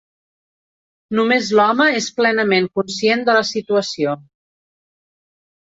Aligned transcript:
Només 1.19 1.51
l'home 1.59 1.87
és 1.99 2.09
plenament 2.23 2.69
conscient 2.81 3.25
de 3.29 3.39
la 3.41 3.47
situació. 3.55 4.21